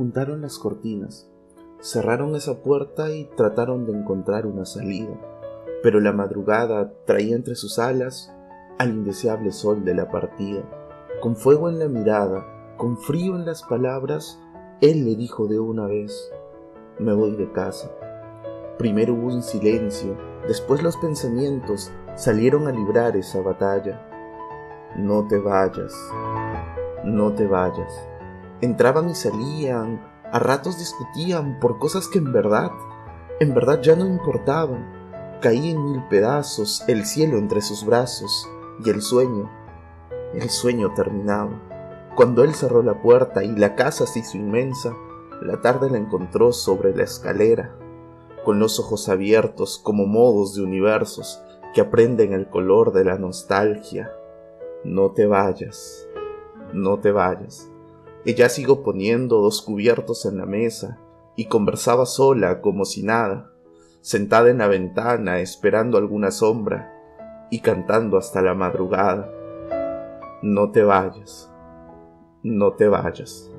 [0.00, 1.30] juntaron las cortinas,
[1.78, 5.12] cerraron esa puerta y trataron de encontrar una salida,
[5.82, 8.34] pero la madrugada traía entre sus alas
[8.78, 10.62] al indeseable sol de la partida.
[11.20, 12.46] Con fuego en la mirada,
[12.78, 14.40] con frío en las palabras,
[14.80, 16.32] él le dijo de una vez,
[16.98, 17.90] me voy de casa.
[18.78, 20.16] Primero hubo un silencio,
[20.48, 24.00] después los pensamientos salieron a librar esa batalla.
[24.96, 25.92] No te vayas,
[27.04, 28.09] no te vayas.
[28.60, 30.00] Entraban y salían,
[30.32, 32.70] a ratos discutían por cosas que en verdad,
[33.40, 35.38] en verdad ya no importaban.
[35.40, 38.48] Caía en mil pedazos el cielo entre sus brazos
[38.84, 39.50] y el sueño,
[40.34, 41.58] el sueño terminaba.
[42.14, 44.94] Cuando él cerró la puerta y la casa se hizo inmensa,
[45.40, 47.74] la tarde la encontró sobre la escalera,
[48.44, 51.42] con los ojos abiertos como modos de universos
[51.74, 54.12] que aprenden el color de la nostalgia.
[54.84, 56.06] No te vayas,
[56.74, 57.69] no te vayas.
[58.24, 60.98] Ella siguió poniendo dos cubiertos en la mesa
[61.36, 63.50] y conversaba sola como si nada,
[64.02, 66.92] sentada en la ventana esperando alguna sombra
[67.50, 69.30] y cantando hasta la madrugada.
[70.42, 71.50] No te vayas,
[72.42, 73.50] no te vayas.